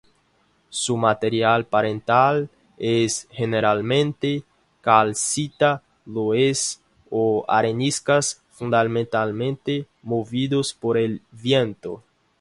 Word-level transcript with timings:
Su 0.71 0.97
material 0.97 1.65
parental 1.65 2.49
es 2.79 3.27
generalmente 3.29 4.43
calcita, 4.81 5.83
loess, 6.07 6.81
o 7.11 7.45
areniscas, 7.47 8.41
fundamentalmente 8.49 9.85
movidos 10.01 10.73
por 10.73 10.97
el 10.97 11.21
viento. 11.29 12.01